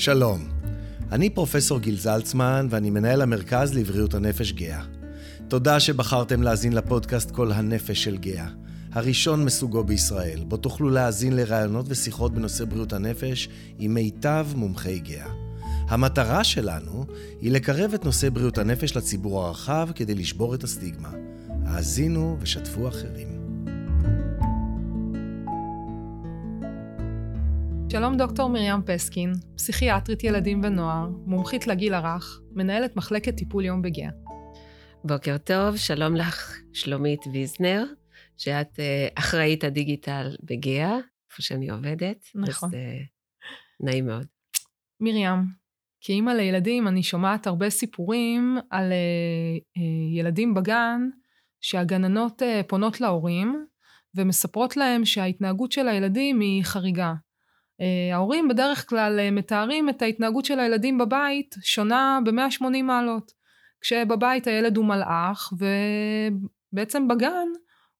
שלום, 0.00 0.48
אני 1.12 1.30
פרופסור 1.30 1.80
גיל 1.80 1.96
זלצמן 1.96 2.66
ואני 2.70 2.90
מנהל 2.90 3.22
המרכז 3.22 3.74
לבריאות 3.74 4.14
הנפש 4.14 4.52
גאה. 4.52 4.82
תודה 5.48 5.80
שבחרתם 5.80 6.42
להאזין 6.42 6.72
לפודקאסט 6.72 7.30
כל 7.30 7.52
הנפש 7.52 8.04
של 8.04 8.16
גאה, 8.16 8.48
הראשון 8.92 9.44
מסוגו 9.44 9.84
בישראל, 9.84 10.44
בו 10.48 10.56
תוכלו 10.56 10.90
להאזין 10.90 11.36
לראיונות 11.36 11.86
ושיחות 11.88 12.34
בנושא 12.34 12.64
בריאות 12.64 12.92
הנפש 12.92 13.48
עם 13.78 13.94
מיטב 13.94 14.46
מומחי 14.54 14.98
גאה. 14.98 15.30
המטרה 15.88 16.44
שלנו 16.44 17.06
היא 17.40 17.52
לקרב 17.52 17.94
את 17.94 18.04
נושא 18.04 18.28
בריאות 18.30 18.58
הנפש 18.58 18.96
לציבור 18.96 19.44
הרחב 19.44 19.88
כדי 19.94 20.14
לשבור 20.14 20.54
את 20.54 20.64
הסטיגמה. 20.64 21.12
האזינו 21.66 22.36
ושתפו 22.40 22.88
אחרים. 22.88 23.39
שלום 27.92 28.16
דוקטור 28.16 28.48
מרים 28.48 28.82
פסקין, 28.86 29.32
פסיכיאטרית 29.56 30.24
ילדים 30.24 30.60
ונוער, 30.64 31.08
מומחית 31.26 31.66
לגיל 31.66 31.94
הרך, 31.94 32.40
מנהלת 32.52 32.96
מחלקת 32.96 33.36
טיפול 33.36 33.64
יום 33.64 33.82
בגאה. 33.82 34.10
בוקר 35.04 35.38
טוב, 35.38 35.76
שלום 35.76 36.16
לך 36.16 36.60
שלומית 36.72 37.20
ויזנר, 37.32 37.84
שאת 38.36 38.78
uh, 38.78 39.12
אחראית 39.14 39.64
הדיגיטל 39.64 40.36
בגאה, 40.42 40.96
איפה 41.30 41.42
שאני 41.42 41.70
עובדת. 41.70 42.24
נכון. 42.34 42.68
אז 42.68 42.74
uh, 42.74 42.78
נעים 43.80 44.06
מאוד. 44.06 44.26
מרים, 45.00 45.38
כאימא 46.00 46.30
לילדים 46.30 46.88
אני 46.88 47.02
שומעת 47.02 47.46
הרבה 47.46 47.70
סיפורים 47.70 48.58
על 48.70 48.92
uh, 48.92 49.80
ילדים 50.18 50.54
בגן 50.54 51.00
שהגננות 51.60 52.42
פונות 52.68 53.00
להורים 53.00 53.66
ומספרות 54.14 54.76
להם 54.76 55.04
שההתנהגות 55.04 55.72
של 55.72 55.88
הילדים 55.88 56.40
היא 56.40 56.64
חריגה. 56.64 57.14
Uh, 57.80 58.14
ההורים 58.14 58.48
בדרך 58.48 58.88
כלל 58.88 59.18
uh, 59.18 59.30
מתארים 59.34 59.88
את 59.88 60.02
ההתנהגות 60.02 60.44
של 60.44 60.60
הילדים 60.60 60.98
בבית 60.98 61.54
שונה 61.62 62.18
ב-180 62.24 62.82
מעלות. 62.82 63.32
כשבבית 63.80 64.46
הילד 64.46 64.76
הוא 64.76 64.84
מלאך 64.84 65.52
ובעצם 66.72 67.08
בגן 67.08 67.48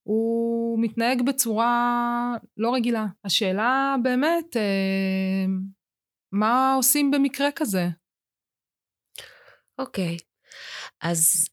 הוא 0.03 0.79
מתנהג 0.83 1.21
בצורה 1.21 2.35
לא 2.57 2.73
רגילה. 2.73 3.05
השאלה 3.25 3.95
באמת, 4.03 4.55
uh, 4.55 5.49
מה 6.31 6.73
עושים 6.73 7.11
במקרה 7.11 7.51
כזה? 7.55 7.87
אוקיי, 9.79 10.17
okay. 10.17 10.23
אז 11.01 11.49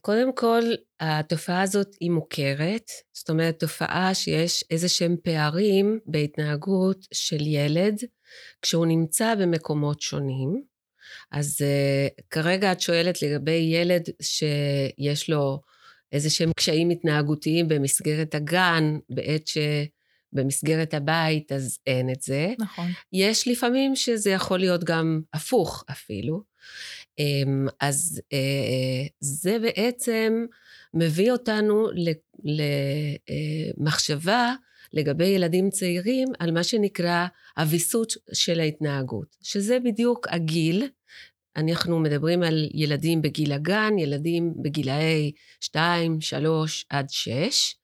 קודם 0.00 0.34
כל, 0.34 0.62
התופעה 1.00 1.62
הזאת 1.62 1.96
היא 2.00 2.10
מוכרת, 2.10 2.90
זאת 3.12 3.30
אומרת, 3.30 3.60
תופעה 3.60 4.14
שיש 4.14 4.64
איזה 4.70 4.88
שהם 4.88 5.16
פערים 5.22 5.98
בהתנהגות 6.06 7.06
של 7.14 7.46
ילד 7.46 7.98
כשהוא 8.62 8.86
נמצא 8.86 9.34
במקומות 9.34 10.00
שונים. 10.00 10.62
אז 11.32 11.56
uh, 11.60 12.22
כרגע 12.30 12.72
את 12.72 12.80
שואלת 12.80 13.22
לגבי 13.22 13.70
ילד 13.72 14.02
שיש 14.22 15.30
לו 15.30 15.60
איזה 16.12 16.30
שהם 16.30 16.50
קשיים 16.56 16.90
התנהגותיים 16.90 17.68
במסגרת 17.68 18.34
הגן, 18.34 18.98
בעת 19.10 19.46
שבמסגרת 19.46 20.94
הבית 20.94 21.52
אז 21.52 21.78
אין 21.86 22.10
את 22.10 22.22
זה. 22.22 22.54
נכון. 22.58 22.86
יש 23.12 23.48
לפעמים 23.48 23.96
שזה 23.96 24.30
יכול 24.30 24.58
להיות 24.58 24.84
גם 24.84 25.20
הפוך 25.34 25.84
אפילו. 25.90 26.42
אמ, 27.18 27.66
אז 27.80 28.20
אה, 28.32 29.06
זה 29.20 29.58
בעצם 29.58 30.46
מביא 30.94 31.32
אותנו 31.32 31.88
למחשבה 33.78 34.54
לגבי 34.92 35.26
ילדים 35.26 35.70
צעירים 35.70 36.28
על 36.38 36.50
מה 36.50 36.64
שנקרא 36.64 37.26
הוויסות 37.58 38.12
של 38.32 38.60
ההתנהגות, 38.60 39.36
שזה 39.42 39.78
בדיוק 39.84 40.26
הגיל, 40.30 40.88
אנחנו 41.56 41.98
מדברים 41.98 42.42
על 42.42 42.68
ילדים 42.74 43.22
בגיל 43.22 43.52
הגן, 43.52 43.98
ילדים 43.98 44.54
בגילאי 44.62 45.32
2, 45.60 46.20
3 46.20 46.86
עד 46.88 47.10
6, 47.10 47.74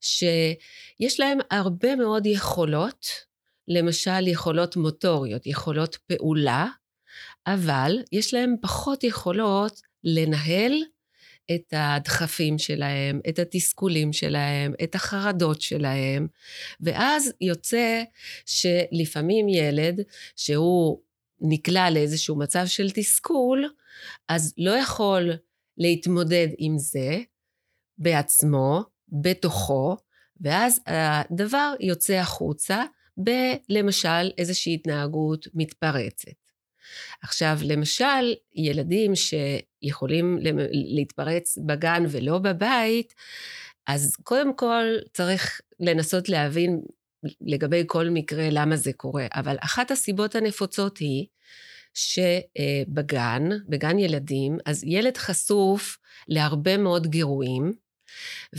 שיש 0.00 1.20
להם 1.20 1.38
הרבה 1.50 1.96
מאוד 1.96 2.26
יכולות, 2.26 3.06
למשל 3.68 4.28
יכולות 4.28 4.76
מוטוריות, 4.76 5.46
יכולות 5.46 5.96
פעולה, 5.96 6.66
אבל 7.46 8.02
יש 8.12 8.34
להם 8.34 8.54
פחות 8.60 9.04
יכולות 9.04 9.80
לנהל 10.04 10.72
את 11.54 11.72
הדחפים 11.72 12.58
שלהם, 12.58 13.20
את 13.28 13.38
התסכולים 13.38 14.12
שלהם, 14.12 14.72
את 14.84 14.94
החרדות 14.94 15.60
שלהם, 15.60 16.26
ואז 16.80 17.32
יוצא 17.40 18.02
שלפעמים 18.46 19.48
ילד 19.48 20.00
שהוא 20.36 21.00
נקלע 21.40 21.90
לאיזשהו 21.90 22.36
מצב 22.38 22.66
של 22.66 22.90
תסכול, 22.90 23.70
אז 24.28 24.54
לא 24.58 24.70
יכול 24.70 25.30
להתמודד 25.78 26.48
עם 26.58 26.78
זה 26.78 27.18
בעצמו, 27.98 28.82
בתוכו, 29.08 29.96
ואז 30.40 30.80
הדבר 30.86 31.74
יוצא 31.80 32.14
החוצה 32.14 32.84
בלמשל 33.16 34.30
איזושהי 34.38 34.74
התנהגות 34.74 35.46
מתפרצת. 35.54 36.45
עכשיו, 37.22 37.58
למשל, 37.64 38.34
ילדים 38.54 39.12
שיכולים 39.14 40.38
להתפרץ 40.72 41.58
בגן 41.66 42.04
ולא 42.08 42.38
בבית, 42.38 43.14
אז 43.86 44.16
קודם 44.22 44.56
כל 44.56 44.84
צריך 45.12 45.60
לנסות 45.80 46.28
להבין 46.28 46.80
לגבי 47.40 47.84
כל 47.86 48.08
מקרה 48.08 48.48
למה 48.50 48.76
זה 48.76 48.92
קורה. 48.92 49.26
אבל 49.34 49.56
אחת 49.60 49.90
הסיבות 49.90 50.34
הנפוצות 50.34 50.98
היא 50.98 51.26
שבגן, 51.94 53.42
בגן 53.68 53.98
ילדים, 53.98 54.58
אז 54.66 54.84
ילד 54.84 55.16
חשוף 55.16 55.98
להרבה 56.28 56.76
מאוד 56.76 57.06
גירויים, 57.06 57.72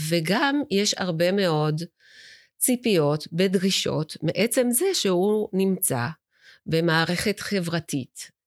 וגם 0.10 0.62
יש 0.72 0.96
הרבה 0.98 1.32
מאוד 1.32 1.82
ציפיות 2.58 3.28
ודרישות 3.38 4.18
מעצם 4.24 4.68
זה 4.72 4.86
שהוא 4.94 5.50
נמצא 5.54 6.08
במערכת 6.68 7.40
חברתית. 7.40 8.38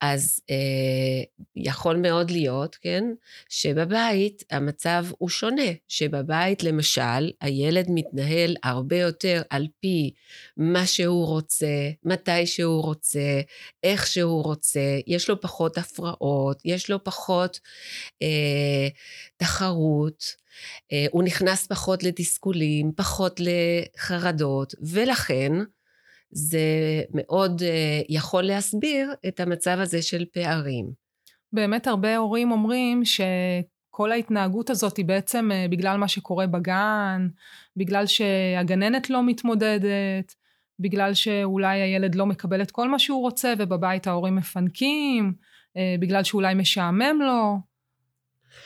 אז 0.00 0.40
אה, 0.50 1.22
יכול 1.56 1.96
מאוד 1.96 2.30
להיות, 2.30 2.76
כן, 2.80 3.04
שבבית 3.48 4.42
המצב 4.50 5.06
הוא 5.18 5.28
שונה, 5.28 5.70
שבבית 5.88 6.62
למשל 6.62 7.30
הילד 7.40 7.86
מתנהל 7.88 8.56
הרבה 8.62 8.96
יותר 8.96 9.42
על 9.50 9.66
פי 9.80 10.10
מה 10.56 10.86
שהוא 10.86 11.26
רוצה, 11.26 11.90
מתי 12.04 12.46
שהוא 12.46 12.82
רוצה, 12.82 13.40
איך 13.82 14.06
שהוא 14.06 14.44
רוצה, 14.44 14.98
יש 15.06 15.30
לו 15.30 15.40
פחות 15.40 15.78
הפרעות, 15.78 16.62
יש 16.64 16.90
לו 16.90 17.04
פחות 17.04 17.60
אה, 18.22 18.88
תחרות, 19.36 20.24
אה, 20.92 21.06
הוא 21.10 21.22
נכנס 21.22 21.66
פחות 21.66 22.02
לתסכולים, 22.02 22.92
פחות 22.96 23.40
לחרדות, 23.40 24.74
ולכן 24.82 25.52
זה 26.32 26.60
מאוד 27.14 27.60
uh, 27.60 27.64
יכול 28.08 28.42
להסביר 28.42 29.12
את 29.28 29.40
המצב 29.40 29.76
הזה 29.80 30.02
של 30.02 30.24
פערים. 30.32 30.90
באמת 31.52 31.86
הרבה 31.86 32.16
הורים 32.16 32.50
אומרים 32.50 33.02
שכל 33.04 34.12
ההתנהגות 34.12 34.70
הזאת 34.70 34.96
היא 34.96 35.04
בעצם 35.04 35.50
uh, 35.52 35.70
בגלל 35.70 35.96
מה 35.96 36.08
שקורה 36.08 36.46
בגן, 36.46 37.28
בגלל 37.76 38.06
שהגננת 38.06 39.10
לא 39.10 39.26
מתמודדת, 39.26 40.34
בגלל 40.78 41.14
שאולי 41.14 41.80
הילד 41.80 42.14
לא 42.14 42.26
מקבל 42.26 42.62
את 42.62 42.70
כל 42.70 42.88
מה 42.88 42.98
שהוא 42.98 43.20
רוצה 43.20 43.54
ובבית 43.58 44.06
ההורים 44.06 44.36
מפנקים, 44.36 45.32
uh, 45.32 45.80
בגלל 46.00 46.24
שאולי 46.24 46.54
משעמם 46.54 47.18
לו. 47.20 47.56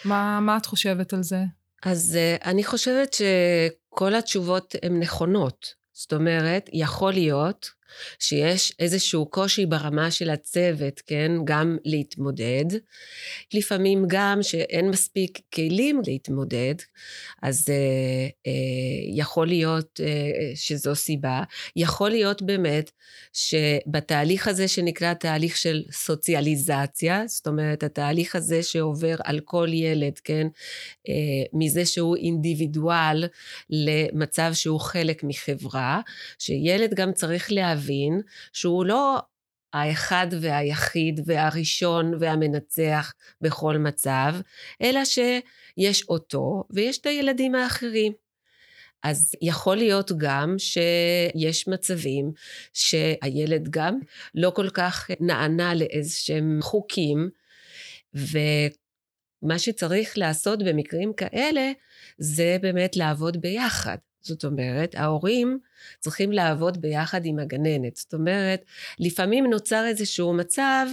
מה, 0.05 0.41
מה 0.41 0.57
את 0.57 0.67
חושבת 0.67 1.13
על 1.13 1.23
זה? 1.23 1.43
אז 1.85 2.19
אני 2.45 2.65
חושבת 2.65 3.13
שכל 3.13 4.15
התשובות 4.15 4.75
הן 4.83 5.01
נכונות. 5.01 5.84
זאת 5.95 6.13
אומרת, 6.13 6.71
יכול 6.73 7.13
להיות 7.13 7.71
שיש 8.19 8.73
איזשהו 8.79 9.27
קושי 9.27 9.67
ברמה 9.67 10.11
של 10.11 10.31
הצוות, 10.31 11.01
כן, 11.07 11.33
גם 11.45 11.77
להתמודד. 11.85 12.65
לפעמים 13.55 14.05
גם 14.07 14.39
שאין 14.43 14.89
מספיק 14.89 15.41
כלים 15.55 16.01
להתמודד, 16.07 16.75
אז 17.43 17.67
אה, 17.69 17.75
אה, 18.47 18.53
יכול 19.15 19.47
להיות 19.47 20.01
אה, 20.05 20.31
שזו 20.55 20.95
סיבה. 20.95 21.43
יכול 21.77 22.11
להיות 22.11 22.43
באמת 22.43 22.91
שבתהליך 23.33 24.49
הזה 24.49 24.69
שנקרא 24.69 25.15
תהליך 25.15 25.57
של 25.57 25.83
סוציאליזציה, 25.93 27.23
זאת 27.27 27.47
אומרת, 27.47 27.83
התהליך 27.83 28.37
הזה 28.37 28.63
שעובר 28.63 29.17
על 29.25 29.41
כל 29.41 29.69
ילד, 29.73 30.19
כן, 30.19 30.47
אה, 31.09 31.15
מזה 31.53 31.87
שהוא 31.87 32.17
אינדיבידואל 32.17 33.25
למצב 33.71 34.51
שהוא 34.55 34.81
חלק 34.81 35.25
מחברה, 35.25 36.01
שילד 36.39 36.95
גם 36.95 37.13
צריך 37.13 37.53
להבין 37.53 37.84
להבין 37.85 38.21
שהוא 38.53 38.85
לא 38.85 39.19
האחד 39.73 40.27
והיחיד 40.41 41.21
והראשון 41.27 42.15
והמנצח 42.21 43.13
בכל 43.41 43.79
מצב, 43.79 44.35
אלא 44.83 45.01
שיש 45.05 46.05
אותו 46.09 46.65
ויש 46.71 46.99
את 46.99 47.07
הילדים 47.07 47.55
האחרים. 47.55 48.13
אז 49.03 49.33
יכול 49.43 49.77
להיות 49.77 50.13
גם 50.17 50.55
שיש 50.59 51.69
מצבים 51.69 52.33
שהילד 52.73 53.69
גם 53.71 53.99
לא 54.35 54.53
כל 54.55 54.69
כך 54.71 55.11
נענה 55.21 55.75
לאיזשהם 55.75 56.59
חוקים, 56.63 57.31
ומה 58.15 59.59
שצריך 59.59 60.19
לעשות 60.19 60.63
במקרים 60.63 61.13
כאלה 61.13 61.73
זה 62.19 62.57
באמת 62.63 62.97
לעבוד 62.97 63.41
ביחד. 63.41 63.99
זאת 64.25 64.45
אומרת, 64.45 64.95
ההורים 64.95 65.59
צריכים 66.01 66.33
לעבוד 66.33 66.81
ביחד 66.81 67.21
עם 67.25 67.39
הגננת. 67.39 67.97
זאת 67.97 68.15
אומרת, 68.15 68.65
לפעמים 68.99 69.47
נוצר 69.51 69.87
איזשהו 69.87 70.33
מצב 70.33 70.87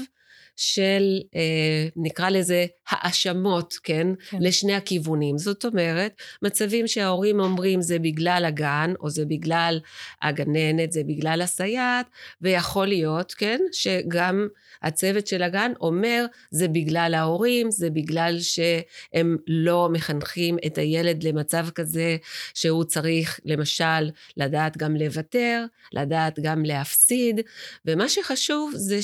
של, 0.56 1.19
אה, 1.36 1.88
נקרא 1.95 2.30
לזה, 2.30 2.65
האשמות, 2.89 3.74
כן? 3.83 4.07
כן? 4.30 4.38
לשני 4.42 4.74
הכיוונים. 4.74 5.38
זאת 5.38 5.65
אומרת, 5.65 6.21
מצבים 6.42 6.88
שההורים 6.88 7.39
אומרים 7.39 7.81
זה 7.81 8.00
בגלל 8.00 8.44
הגן, 8.48 8.94
או 9.00 9.09
זה 9.09 9.25
בגלל 9.25 9.80
הגננת, 10.21 10.92
זה 10.92 11.01
בגלל 11.07 11.42
הסייעת, 11.42 12.06
ויכול 12.42 12.88
להיות, 12.88 13.33
כן? 13.33 13.59
שגם 13.71 14.48
הצוות 14.81 15.27
של 15.27 15.44
הגן 15.44 15.71
אומר, 15.81 16.25
זה 16.51 16.68
בגלל 16.68 17.13
ההורים, 17.13 17.71
זה 17.71 17.89
בגלל 17.89 18.38
שהם 18.39 19.38
לא 19.48 19.89
מחנכים 19.92 20.57
את 20.65 20.77
הילד 20.77 21.24
למצב 21.24 21.69
כזה 21.69 22.18
שהוא 22.53 22.83
צריך, 22.83 23.39
למשל, 23.45 24.09
לדעת 24.38 24.77
גם 24.77 24.95
לוותר, 24.95 25.65
לדעת 25.94 26.39
גם 26.39 26.65
להפסיד, 26.65 27.39
ומה 27.86 28.09
שחשוב 28.09 28.71
זה 28.75 29.00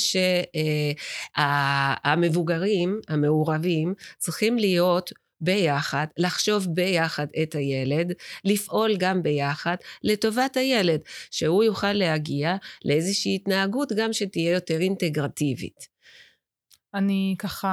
שהמבוגרים, 1.37 2.99
המעורבים, 3.07 3.93
צריכים 4.17 4.57
להיות 4.57 5.11
ביחד, 5.41 6.07
לחשוב 6.17 6.67
ביחד 6.73 7.27
את 7.43 7.55
הילד, 7.55 8.13
לפעול 8.45 8.95
גם 8.97 9.23
ביחד 9.23 9.75
לטובת 10.03 10.57
הילד, 10.57 10.99
שהוא 11.31 11.63
יוכל 11.63 11.93
להגיע 11.93 12.55
לאיזושהי 12.85 13.35
התנהגות 13.35 13.91
גם 13.97 14.13
שתהיה 14.13 14.51
יותר 14.53 14.79
אינטגרטיבית. 14.79 15.87
אני 16.93 17.35
ככה 17.39 17.71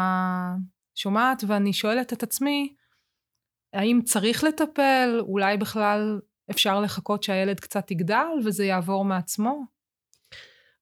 שומעת 0.95 1.45
ואני 1.47 1.73
שואלת 1.73 2.13
את 2.13 2.23
עצמי, 2.23 2.75
האם 3.75 4.01
צריך 4.05 4.45
לטפל? 4.45 5.21
אולי 5.21 5.57
בכלל 5.57 6.21
אפשר 6.51 6.81
לחכות 6.81 7.23
שהילד 7.23 7.61
קצת 7.61 7.91
יגדל 7.91 8.27
וזה 8.45 8.65
יעבור 8.65 9.05
מעצמו? 9.05 9.61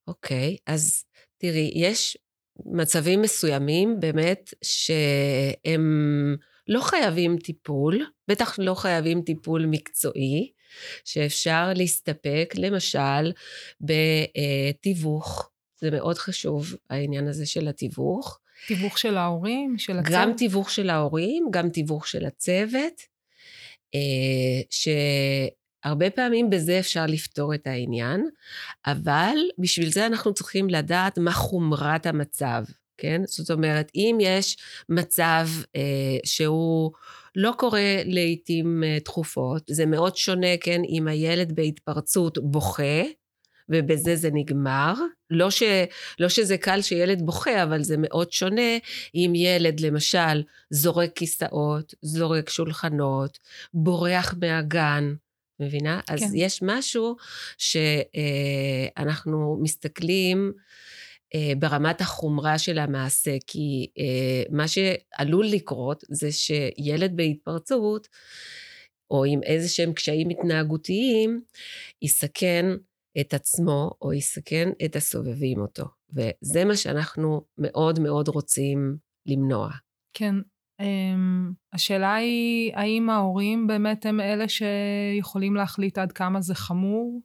אוקיי, 0.09 0.57
okay, 0.59 0.73
אז 0.73 1.05
תראי, 1.39 1.71
יש 1.75 2.19
מצבים 2.67 3.23
מסוימים 3.23 4.01
באמת 4.01 4.55
שהם 4.65 6.37
לא 6.69 6.81
חייבים 6.81 7.37
טיפול, 7.37 8.07
בטח 8.29 8.59
לא 8.59 8.75
חייבים 8.75 9.23
טיפול 9.23 9.67
מקצועי, 9.67 10.53
שאפשר 11.05 11.73
להסתפק 11.75 12.55
למשל 12.57 13.33
בתיווך, 13.81 15.51
זה 15.81 15.91
מאוד 15.91 16.19
חשוב 16.19 16.75
העניין 16.91 17.29
הזה 17.29 17.47
של 17.47 17.69
התיווך. 17.69 18.39
תיווך 18.67 18.99
של 18.99 19.17
ההורים, 19.17 19.79
של 19.79 19.99
הצוות? 19.99 20.13
גם 20.15 20.33
תיווך 20.37 20.71
של 20.71 20.91
ההורים, 20.91 21.47
גם 21.51 21.69
תיווך 21.69 22.07
של 22.07 22.25
הצוות, 22.25 23.03
אה, 23.95 24.63
שהרבה 25.85 26.11
פעמים 26.11 26.51
בזה 26.51 26.79
אפשר 26.79 27.07
לפתור 27.07 27.55
את 27.55 27.67
העניין, 27.67 28.29
אבל 28.87 29.37
בשביל 29.59 29.91
זה 29.91 30.07
אנחנו 30.07 30.35
צריכים 30.35 30.71
לדעת 30.71 31.19
מה 31.19 31.33
חומרת 31.33 32.07
המצב. 32.07 32.65
כן? 32.99 33.23
זאת 33.27 33.51
אומרת, 33.51 33.93
אם 33.95 34.19
יש 34.21 34.57
מצב 34.89 35.47
אה, 35.77 36.17
שהוא 36.25 36.93
לא 37.37 37.53
קורה 37.59 38.03
לעיתים 38.05 38.85
אה, 38.85 39.01
תכופות, 39.01 39.63
זה 39.71 39.87
מאוד 39.87 40.17
שונה, 40.17 40.57
כן, 40.61 40.81
אם 40.89 41.09
הילד 41.09 41.53
בהתפרצות 41.55 42.39
בוכה, 42.43 43.03
ובזה 43.69 44.17
זה 44.17 44.29
נגמר. 44.33 44.95
לא, 45.31 45.51
ש, 45.51 45.63
לא 46.19 46.29
שזה 46.29 46.57
קל 46.57 46.83
שילד 46.83 47.23
בוכה, 47.23 47.63
אבל 47.63 47.83
זה 47.83 47.97
מאוד 47.99 48.33
שונה 48.33 48.79
אם 49.15 49.33
ילד 49.35 49.81
למשל 49.81 50.43
זורק 50.71 51.11
כיסאות, 51.15 51.95
זורק 52.03 52.51
שולחנות, 52.51 53.39
בורח 53.75 54.35
מהגן, 54.41 55.15
מבינה? 55.61 56.01
כן. 56.07 56.15
אז 56.15 56.35
יש 56.35 56.63
משהו 56.63 57.17
שאנחנו 57.59 59.59
מסתכלים 59.63 60.53
אה, 61.35 61.53
ברמת 61.59 62.01
החומרה 62.01 62.59
של 62.59 62.79
המעשה, 62.79 63.37
כי 63.47 63.91
אה, 63.99 64.43
מה 64.51 64.65
שעלול 64.69 65.47
לקרות 65.47 66.05
זה 66.09 66.33
שילד 66.33 67.17
בהתפרצות, 67.17 68.09
או 69.11 69.25
עם 69.25 69.41
איזה 69.43 69.69
שהם 69.69 69.93
קשיים 69.93 70.31
התנהגותיים, 70.31 71.43
יסכן 72.03 72.67
את 73.21 73.35
עצמו 73.35 73.91
או 74.03 74.13
יסכן 74.13 74.69
את 74.85 74.97
הסובבים 74.97 75.61
אותו. 75.61 75.85
וזה 76.13 76.65
מה 76.65 76.77
שאנחנו 76.77 77.43
מאוד 77.59 78.01
מאוד 78.01 78.29
רוצים 78.29 78.97
למנוע. 79.27 79.71
כן. 80.15 80.35
Um, 80.83 81.55
השאלה 81.73 82.15
היא, 82.15 82.73
האם 82.75 83.11
ההורים 83.11 83.67
באמת 83.67 84.07
הם 84.07 84.21
אלה 84.21 84.45
שיכולים 84.49 85.57
להחליט 85.57 85.99
עד 85.99 86.13
כמה 86.13 86.41
זה 86.41 86.55
חמור, 86.55 87.23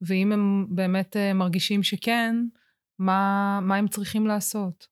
ואם 0.00 0.32
הם 0.32 0.66
באמת 0.68 1.16
uh, 1.16 1.34
מרגישים 1.34 1.82
שכן, 1.82 2.36
מה, 2.98 3.60
מה 3.62 3.76
הם 3.76 3.88
צריכים 3.88 4.26
לעשות? 4.26 4.86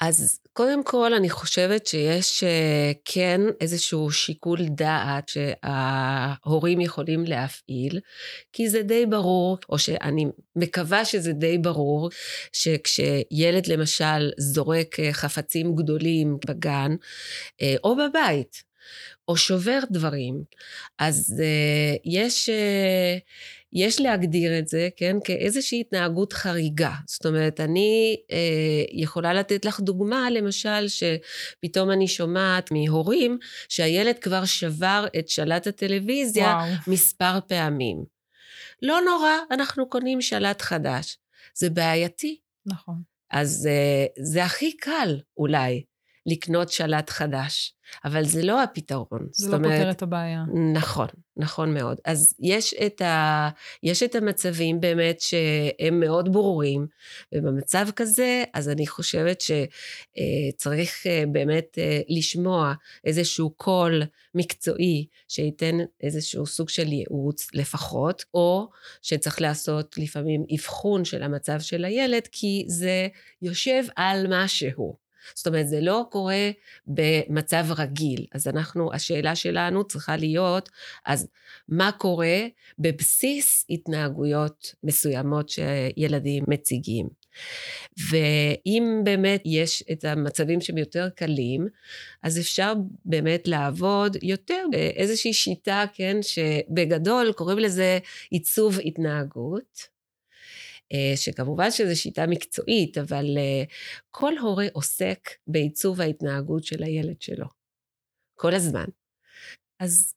אז 0.00 0.40
קודם 0.52 0.84
כל, 0.84 1.14
אני 1.14 1.30
חושבת 1.30 1.86
שיש 1.86 2.44
אה, 2.44 2.92
כן 3.04 3.40
איזשהו 3.60 4.10
שיקול 4.10 4.58
דעת 4.68 5.28
שההורים 5.28 6.80
יכולים 6.80 7.24
להפעיל, 7.24 8.00
כי 8.52 8.68
זה 8.68 8.82
די 8.82 9.06
ברור, 9.06 9.58
או 9.68 9.78
שאני 9.78 10.26
מקווה 10.56 11.04
שזה 11.04 11.32
די 11.32 11.58
ברור, 11.58 12.10
שכשילד 12.52 13.66
למשל 13.66 14.30
זורק 14.38 15.00
אה, 15.00 15.12
חפצים 15.12 15.74
גדולים 15.74 16.38
בגן, 16.46 16.94
אה, 17.62 17.74
או 17.84 17.96
בבית, 17.96 18.62
או 19.28 19.36
שובר 19.36 19.80
דברים, 19.90 20.44
אז 20.98 21.42
יש... 22.04 22.50
יש 23.74 24.00
להגדיר 24.00 24.58
את 24.58 24.68
זה, 24.68 24.88
כן, 24.96 25.16
כאיזושהי 25.24 25.80
התנהגות 25.80 26.32
חריגה. 26.32 26.92
זאת 27.06 27.26
אומרת, 27.26 27.60
אני 27.60 28.16
אה, 28.32 28.84
יכולה 28.92 29.34
לתת 29.34 29.64
לך 29.64 29.80
דוגמה, 29.80 30.30
למשל, 30.30 30.86
שפתאום 30.88 31.90
אני 31.90 32.08
שומעת 32.08 32.70
מהורים 32.70 33.38
שהילד 33.68 34.18
כבר 34.18 34.44
שבר 34.44 35.06
את 35.18 35.28
שלט 35.28 35.66
הטלוויזיה 35.66 36.46
וואו. 36.46 36.72
מספר 36.86 37.38
פעמים. 37.48 38.04
לא 38.82 39.00
נורא, 39.00 39.32
אנחנו 39.50 39.88
קונים 39.88 40.20
שלט 40.20 40.62
חדש. 40.62 41.18
זה 41.54 41.70
בעייתי. 41.70 42.38
נכון. 42.66 43.02
אז 43.30 43.68
אה, 43.70 44.06
זה 44.18 44.44
הכי 44.44 44.76
קל, 44.76 45.20
אולי, 45.36 45.84
לקנות 46.26 46.72
שלט 46.72 47.10
חדש. 47.10 47.73
אבל 48.04 48.24
זה 48.24 48.42
לא 48.42 48.62
הפתרון. 48.62 49.28
זה 49.32 49.50
לא 49.50 49.56
פותר 49.56 49.90
את 49.90 50.02
הבעיה. 50.02 50.44
נכון, 50.72 51.06
נכון 51.36 51.74
מאוד. 51.74 52.00
אז 52.04 52.34
יש 52.40 52.74
את, 52.74 53.00
ה, 53.00 53.48
יש 53.82 54.02
את 54.02 54.14
המצבים 54.14 54.80
באמת 54.80 55.20
שהם 55.20 56.00
מאוד 56.00 56.32
ברורים, 56.32 56.86
ובמצב 57.34 57.86
כזה, 57.96 58.44
אז 58.54 58.68
אני 58.68 58.86
חושבת 58.86 59.40
שצריך 59.40 61.06
אה, 61.06 61.24
באמת 61.32 61.78
אה, 61.78 62.00
לשמוע 62.08 62.74
איזשהו 63.04 63.50
קול 63.50 64.02
מקצועי 64.34 65.06
שייתן 65.28 65.78
איזשהו 66.00 66.46
סוג 66.46 66.68
של 66.68 66.92
ייעוץ 66.92 67.48
לפחות, 67.54 68.24
או 68.34 68.68
שצריך 69.02 69.40
לעשות 69.40 69.98
לפעמים 69.98 70.44
אבחון 70.54 71.04
של 71.04 71.22
המצב 71.22 71.60
של 71.60 71.84
הילד, 71.84 72.28
כי 72.32 72.64
זה 72.68 73.08
יושב 73.42 73.84
על 73.96 74.26
משהו. 74.28 75.03
זאת 75.34 75.46
אומרת, 75.46 75.68
זה 75.68 75.80
לא 75.80 76.04
קורה 76.10 76.50
במצב 76.86 77.66
רגיל. 77.78 78.26
אז 78.32 78.48
אנחנו, 78.48 78.92
השאלה 78.92 79.36
שלנו 79.36 79.84
צריכה 79.84 80.16
להיות, 80.16 80.68
אז 81.06 81.28
מה 81.68 81.92
קורה 81.92 82.46
בבסיס 82.78 83.66
התנהגויות 83.70 84.74
מסוימות 84.84 85.48
שילדים 85.48 86.44
מציגים? 86.48 87.08
ואם 88.10 89.00
באמת 89.04 89.42
יש 89.44 89.84
את 89.92 90.04
המצבים 90.04 90.60
שהם 90.60 90.78
יותר 90.78 91.08
קלים, 91.08 91.68
אז 92.22 92.38
אפשר 92.38 92.72
באמת 93.04 93.48
לעבוד 93.48 94.16
יותר 94.22 94.64
באיזושהי 94.70 95.32
שיטה, 95.32 95.84
כן, 95.94 96.16
שבגדול 96.22 97.32
קוראים 97.32 97.58
לזה 97.58 97.98
עיצוב 98.30 98.78
התנהגות. 98.84 99.93
אה, 100.92 101.16
שכמובן 101.16 101.70
שזו 101.70 102.00
שיטה 102.00 102.26
מקצועית, 102.26 102.98
אבל 102.98 103.24
אה, 103.38 103.62
כל 104.10 104.38
הורה 104.38 104.66
עוסק 104.72 105.28
בעיצוב 105.46 106.00
ההתנהגות 106.00 106.64
של 106.64 106.82
הילד 106.82 107.22
שלו, 107.22 107.46
כל 108.34 108.54
הזמן. 108.54 108.86
אז 109.80 110.14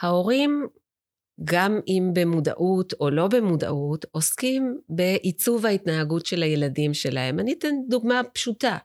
ההורים 0.00 0.68
גם 1.44 1.80
אם 1.88 2.10
במודעות 2.12 2.94
או 3.00 3.10
לא 3.10 3.28
במודעות, 3.28 4.04
עוסקים 4.10 4.78
בעיצוב 4.88 5.66
ההתנהגות 5.66 6.26
של 6.26 6.42
הילדים 6.42 6.94
שלהם. 6.94 7.40
אני 7.40 7.52
אתן 7.52 7.74
דוגמה 7.88 8.20
פשוטה. 8.32 8.76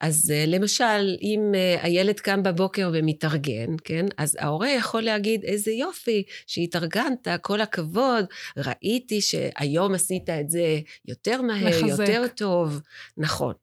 אז 0.00 0.32
uh, 0.34 0.50
למשל, 0.50 1.16
אם 1.22 1.52
uh, 1.52 1.84
הילד 1.84 2.20
קם 2.20 2.42
בבוקר 2.42 2.90
ומתארגן, 2.92 3.74
כן? 3.84 4.06
אז 4.16 4.36
ההורה 4.40 4.70
יכול 4.70 5.02
להגיד, 5.02 5.44
איזה 5.44 5.70
יופי 5.70 6.22
שהתארגנת, 6.46 7.28
כל 7.42 7.60
הכבוד, 7.60 8.24
ראיתי 8.56 9.20
שהיום 9.20 9.94
עשית 9.94 10.30
את 10.30 10.50
זה 10.50 10.80
יותר 11.08 11.42
מהר, 11.42 11.68
מחזק. 11.68 12.08
יותר 12.08 12.26
טוב. 12.36 12.80
נכון. 13.16 13.54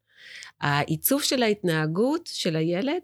העיצוב 0.61 1.23
של 1.23 1.43
ההתנהגות 1.43 2.29
של 2.33 2.55
הילד 2.55 2.93
אה, 2.93 2.99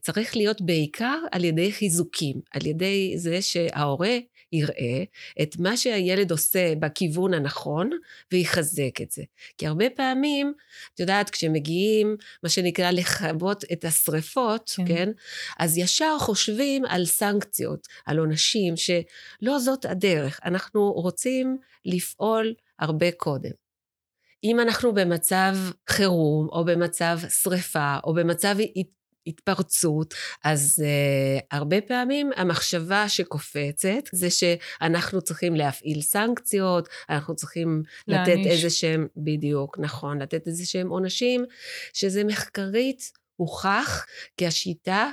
צריך 0.00 0.36
להיות 0.36 0.60
בעיקר 0.60 1.18
על 1.32 1.44
ידי 1.44 1.72
חיזוקים, 1.72 2.40
על 2.50 2.66
ידי 2.66 3.12
זה 3.16 3.42
שההורה 3.42 4.18
יראה 4.52 5.04
את 5.42 5.56
מה 5.58 5.76
שהילד 5.76 6.30
עושה 6.30 6.74
בכיוון 6.78 7.34
הנכון 7.34 7.90
ויחזק 8.32 9.00
את 9.02 9.10
זה. 9.10 9.22
כי 9.58 9.66
הרבה 9.66 9.90
פעמים, 9.90 10.52
את 10.94 11.00
יודעת, 11.00 11.30
כשמגיעים, 11.30 12.16
מה 12.42 12.48
שנקרא, 12.48 12.90
לכבות 12.90 13.64
את 13.72 13.84
השריפות, 13.84 14.72
כן. 14.76 14.86
כן? 14.86 15.08
אז 15.58 15.78
ישר 15.78 16.16
חושבים 16.18 16.84
על 16.84 17.04
סנקציות, 17.04 17.88
על 18.06 18.18
עונשים, 18.18 18.74
שלא 18.76 19.58
זאת 19.58 19.84
הדרך. 19.84 20.40
אנחנו 20.44 20.92
רוצים 20.92 21.56
לפעול 21.84 22.54
הרבה 22.78 23.12
קודם. 23.12 23.50
אם 24.44 24.60
אנחנו 24.60 24.94
במצב 24.94 25.56
חירום, 25.90 26.48
או 26.52 26.64
במצב 26.64 27.18
שריפה, 27.42 27.96
או 28.04 28.14
במצב 28.14 28.56
התפרצות, 29.26 30.14
אז 30.44 30.82
uh, 30.84 31.44
הרבה 31.50 31.80
פעמים 31.80 32.30
המחשבה 32.36 33.08
שקופצת 33.08 34.02
זה 34.12 34.30
שאנחנו 34.30 35.22
צריכים 35.22 35.54
להפעיל 35.54 36.00
סנקציות, 36.02 36.88
אנחנו 37.10 37.36
צריכים 37.36 37.82
להניש. 38.08 38.28
לתת 38.38 38.50
איזה 38.50 38.70
שהם, 38.70 39.06
בדיוק, 39.16 39.78
נכון, 39.78 40.22
לתת 40.22 40.46
איזה 40.46 40.66
שהם 40.66 40.88
עונשים, 40.88 41.44
שזה 41.92 42.24
מחקרית 42.24 43.12
הוכח 43.36 44.06
כהשיטה 44.36 45.10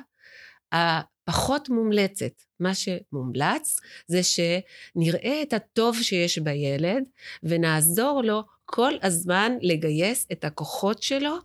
הפחות 0.72 1.70
מומלצת. 1.70 2.32
מה 2.60 2.72
שמומלץ 2.76 3.80
זה 4.08 4.22
שנראה 4.24 5.42
את 5.42 5.54
הטוב 5.54 6.02
שיש 6.02 6.38
בילד 6.38 7.04
ונעזור 7.44 8.22
לו 8.24 8.44
כל 8.66 8.94
הזמן 9.02 9.52
לגייס 9.62 10.28
את 10.32 10.46
הכוחות 10.46 11.04
שלו 11.04 11.38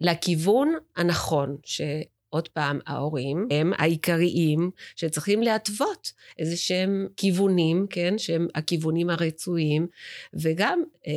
לכיוון 0.00 0.72
הנכון, 0.96 1.56
שעוד 1.64 2.48
פעם, 2.48 2.78
ההורים 2.86 3.46
הם 3.50 3.72
העיקריים 3.78 4.70
שצריכים 4.96 5.42
להתוות 5.42 6.12
איזה 6.38 6.56
שהם 6.56 7.06
כיוונים, 7.16 7.86
כן, 7.90 8.18
שהם 8.18 8.46
הכיוונים 8.54 9.10
הרצויים, 9.10 9.86
וגם 10.34 10.82
אה, 11.06 11.12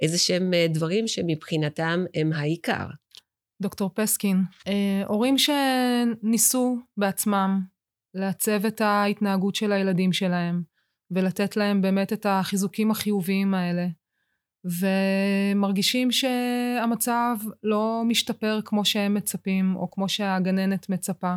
איזה 0.00 0.18
שהם 0.18 0.54
אה, 0.54 0.66
דברים 0.68 1.08
שמבחינתם 1.08 2.04
הם 2.14 2.32
העיקר. 2.32 2.86
דוקטור 3.62 3.90
פסקין, 3.94 4.42
אה, 4.68 5.02
הורים 5.06 5.36
שניסו 5.38 6.78
בעצמם 6.96 7.60
לעצב 8.14 8.66
את 8.66 8.80
ההתנהגות 8.80 9.54
של 9.54 9.72
הילדים 9.72 10.12
שלהם, 10.12 10.62
ולתת 11.10 11.56
להם 11.56 11.82
באמת 11.82 12.12
את 12.12 12.26
החיזוקים 12.28 12.90
החיוביים 12.90 13.54
האלה. 13.54 13.86
ומרגישים 14.66 16.12
שהמצב 16.12 17.36
לא 17.62 18.02
משתפר 18.04 18.60
כמו 18.64 18.84
שהם 18.84 19.14
מצפים, 19.14 19.76
או 19.76 19.90
כמו 19.90 20.08
שהגננת 20.08 20.88
מצפה. 20.88 21.34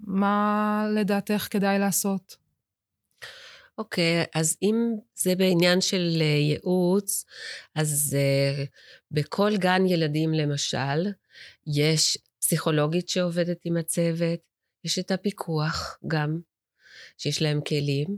מה 0.00 0.86
לדעתך 0.94 1.48
כדאי 1.50 1.78
לעשות? 1.78 2.36
אוקיי, 3.78 4.22
okay, 4.22 4.26
אז 4.34 4.56
אם 4.62 4.94
זה 5.16 5.34
בעניין 5.34 5.80
של 5.80 6.18
אה, 6.20 6.26
ייעוץ, 6.26 7.24
אז 7.74 8.16
uh, 8.16 8.66
בכל 9.10 9.56
גן 9.56 9.86
ילדים 9.86 10.34
למשל, 10.34 11.08
יש 11.66 12.18
פסיכולוגית 12.40 13.08
שעובדת 13.08 13.58
עם 13.64 13.76
הצוות, 13.76 14.40
יש 14.84 14.98
את 14.98 15.10
הפיקוח 15.10 15.98
גם, 16.06 16.40
שיש 17.18 17.42
להם 17.42 17.60
כלים, 17.68 18.16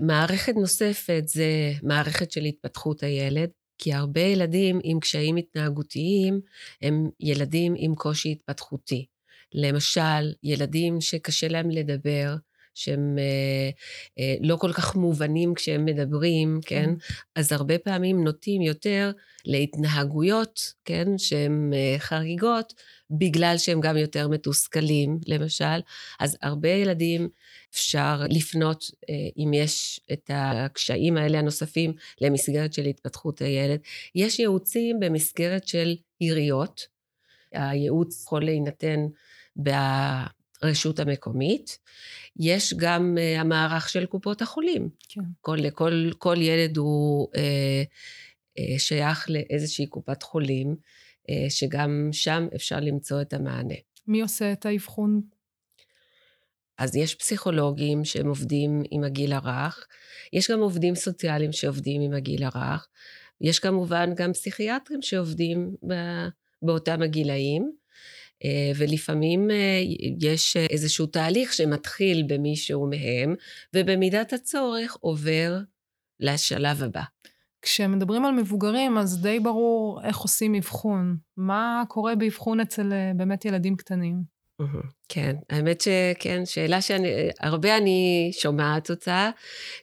מערכת 0.00 0.54
נוספת 0.56 1.22
זה 1.26 1.72
מערכת 1.82 2.32
של 2.32 2.44
התפתחות 2.44 3.02
הילד, 3.02 3.50
כי 3.78 3.92
הרבה 3.92 4.20
ילדים 4.20 4.80
עם 4.82 5.00
קשיים 5.00 5.36
התנהגותיים 5.36 6.40
הם 6.82 7.10
ילדים 7.20 7.74
עם 7.76 7.94
קושי 7.94 8.32
התפתחותי. 8.32 9.06
למשל, 9.54 10.32
ילדים 10.42 11.00
שקשה 11.00 11.48
להם 11.48 11.70
לדבר, 11.70 12.34
שהם 12.74 13.18
אה, 13.18 13.70
אה, 14.18 14.34
לא 14.40 14.56
כל 14.56 14.72
כך 14.72 14.96
מובנים 14.96 15.54
כשהם 15.54 15.84
מדברים, 15.84 16.60
כן? 16.66 16.84
כן? 16.84 16.94
אז 17.34 17.52
הרבה 17.52 17.78
פעמים 17.78 18.24
נוטים 18.24 18.62
יותר 18.62 19.10
להתנהגויות, 19.44 20.72
כן? 20.84 21.18
שהן 21.18 21.70
אה, 21.74 21.96
חריגות, 21.98 22.74
בגלל 23.18 23.54
שהם 23.58 23.80
גם 23.80 23.96
יותר 23.96 24.28
מתוסכלים, 24.28 25.18
למשל. 25.26 25.80
אז 26.20 26.36
הרבה 26.42 26.68
ילדים 26.68 27.28
אפשר 27.70 28.22
לפנות, 28.28 28.84
אה, 29.10 29.14
אם 29.38 29.54
יש 29.54 30.00
את 30.12 30.30
הקשיים 30.34 31.16
האלה 31.16 31.38
הנוספים, 31.38 31.92
למסגרת 32.20 32.72
של 32.72 32.84
התפתחות 32.84 33.42
הילד. 33.42 33.80
יש 34.14 34.38
ייעוצים 34.38 35.00
במסגרת 35.00 35.68
של 35.68 35.96
עיריות. 36.18 36.86
הייעוץ 37.52 38.22
יכול 38.22 38.44
להינתן 38.44 39.06
ברשות 39.56 41.00
המקומית. 41.00 41.78
יש 42.36 42.74
גם 42.74 43.16
uh, 43.18 43.40
המערך 43.40 43.88
של 43.88 44.06
קופות 44.06 44.42
החולים. 44.42 44.88
כן. 45.08 45.20
כל, 45.40 45.70
כל, 45.70 46.10
כל 46.18 46.36
ילד 46.38 46.76
הוא 46.76 47.28
uh, 47.34 47.36
uh, 48.58 48.78
שייך 48.78 49.30
לאיזושהי 49.30 49.86
קופת 49.86 50.22
חולים, 50.22 50.76
שגם 51.48 52.08
שם 52.12 52.46
אפשר 52.54 52.80
למצוא 52.80 53.20
את 53.20 53.32
המענה. 53.32 53.74
מי 54.06 54.20
עושה 54.20 54.52
את 54.52 54.66
האבחון? 54.66 55.20
אז 56.78 56.96
יש 56.96 57.14
פסיכולוגים 57.14 58.04
שהם 58.04 58.28
עובדים 58.28 58.82
עם 58.90 59.04
הגיל 59.04 59.32
הרך, 59.32 59.86
יש 60.32 60.50
גם 60.50 60.60
עובדים 60.60 60.94
סוציאליים 60.94 61.52
שעובדים 61.52 62.02
עם 62.02 62.12
הגיל 62.12 62.44
הרך, 62.44 62.88
יש 63.40 63.58
כמובן 63.58 64.10
גם 64.14 64.32
פסיכיאטרים 64.32 65.02
שעובדים 65.02 65.76
באותם 66.62 67.02
הגילאים. 67.02 67.72
אה, 68.44 68.72
ולפעמים 68.76 69.50
אה, 69.50 69.80
יש 70.20 70.56
איזשהו 70.56 71.06
תהליך 71.06 71.52
שמתחיל 71.52 72.22
במישהו 72.26 72.86
מהם, 72.86 73.34
ובמידת 73.74 74.32
הצורך 74.32 74.96
עובר 75.00 75.58
לשלב 76.20 76.82
הבא. 76.82 77.02
כשמדברים 77.62 78.24
על 78.24 78.34
מבוגרים, 78.34 78.98
אז 78.98 79.22
די 79.22 79.40
ברור 79.40 80.00
איך 80.04 80.18
עושים 80.18 80.54
אבחון. 80.54 81.16
מה 81.36 81.82
קורה 81.88 82.14
באבחון 82.14 82.60
אצל 82.60 82.92
אה, 82.92 83.12
באמת 83.16 83.44
ילדים 83.44 83.76
קטנים? 83.76 84.32
כן, 85.08 85.36
האמת 85.50 85.80
שכן, 85.80 86.46
שאלה 86.46 86.80
שאני, 86.80 87.08
הרבה 87.40 87.76
אני 87.76 88.30
שומעת 88.32 88.90
אותה, 88.90 89.30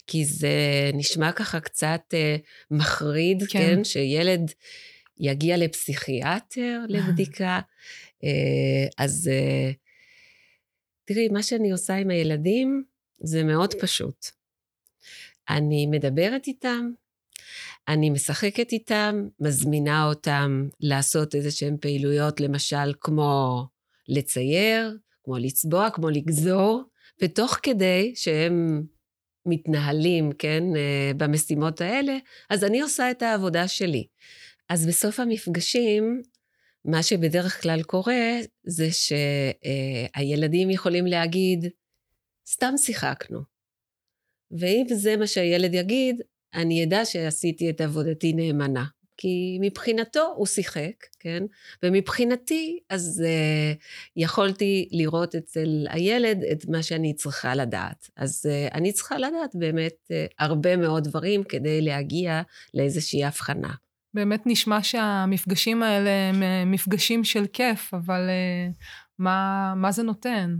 כי 0.07 0.25
זה 0.25 0.49
נשמע 0.93 1.31
ככה 1.31 1.59
קצת 1.59 2.13
מחריד, 2.71 3.43
כן, 3.49 3.59
כן 3.59 3.83
שילד 3.83 4.51
יגיע 5.19 5.57
לפסיכיאטר 5.57 6.81
לבדיקה. 6.89 7.59
אה, 8.23 8.87
אז 8.97 9.29
אה, 9.31 9.71
תראי, 11.05 11.27
מה 11.27 11.43
שאני 11.43 11.71
עושה 11.71 11.95
עם 11.95 12.09
הילדים 12.09 12.83
זה 13.19 13.43
מאוד 13.43 13.73
פשוט. 13.73 14.25
אני 15.49 15.85
מדברת 15.85 16.47
איתם, 16.47 16.91
אני 17.87 18.09
משחקת 18.09 18.71
איתם, 18.71 19.27
מזמינה 19.39 20.05
אותם 20.05 20.67
לעשות 20.79 21.35
איזה 21.35 21.51
שהן 21.51 21.77
פעילויות, 21.81 22.39
למשל 22.39 22.93
כמו 23.01 23.63
לצייר, 24.07 24.97
כמו 25.23 25.37
לצבוע, 25.37 25.89
כמו 25.89 26.09
לגזור, 26.09 26.83
ותוך 27.21 27.59
כדי 27.63 28.11
שהם 28.15 28.83
מתנהלים, 29.45 30.31
כן, 30.31 30.63
אה, 30.75 31.11
במשימות 31.17 31.81
האלה, 31.81 32.17
אז 32.49 32.63
אני 32.63 32.81
עושה 32.81 33.11
את 33.11 33.21
העבודה 33.21 33.67
שלי. 33.67 34.07
אז 34.69 34.87
בסוף 34.87 35.19
המפגשים 35.19 36.21
מה 36.85 37.03
שבדרך 37.03 37.61
כלל 37.61 37.83
קורה 37.83 38.39
זה 38.63 38.87
שהילדים 38.91 40.69
יכולים 40.69 41.05
להגיד, 41.05 41.65
סתם 42.47 42.73
שיחקנו. 42.77 43.39
ואם 44.51 44.85
זה 44.93 45.17
מה 45.17 45.27
שהילד 45.27 45.73
יגיד, 45.73 46.21
אני 46.53 46.83
אדע 46.83 47.05
שעשיתי 47.05 47.69
את 47.69 47.81
עבודתי 47.81 48.33
נאמנה. 48.33 48.85
כי 49.21 49.57
מבחינתו 49.61 50.33
הוא 50.35 50.45
שיחק, 50.45 51.05
כן? 51.19 51.43
ומבחינתי, 51.83 52.79
אז 52.89 53.23
uh, 53.25 53.77
יכולתי 54.15 54.89
לראות 54.91 55.35
אצל 55.35 55.87
הילד 55.89 56.43
את 56.51 56.65
מה 56.67 56.83
שאני 56.83 57.13
צריכה 57.13 57.55
לדעת. 57.55 58.09
אז 58.17 58.45
uh, 58.45 58.73
אני 58.73 58.91
צריכה 58.91 59.17
לדעת 59.17 59.55
באמת 59.55 59.95
uh, 60.07 60.33
הרבה 60.39 60.77
מאוד 60.77 61.03
דברים 61.03 61.43
כדי 61.43 61.81
להגיע 61.81 62.41
לאיזושהי 62.73 63.25
הבחנה. 63.25 63.73
באמת 64.13 64.41
נשמע 64.45 64.83
שהמפגשים 64.83 65.83
האלה 65.83 66.09
הם 66.09 66.43
אה, 66.43 66.63
מפגשים 66.65 67.23
של 67.23 67.45
כיף, 67.53 67.93
אבל 67.93 68.29
אה, 68.29 68.67
מה, 69.19 69.73
מה 69.75 69.91
זה 69.91 70.03
נותן? 70.03 70.55